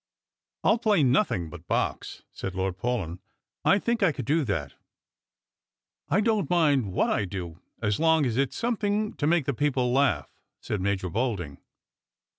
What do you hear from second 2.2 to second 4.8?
said Lord Paulyn;" I think I could do that.""